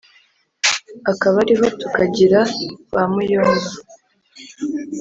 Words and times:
akaba 1.11 1.35
ariho 1.43 1.65
tukagira 1.79 2.39
ba 2.93 3.03
muyomba 3.13 3.69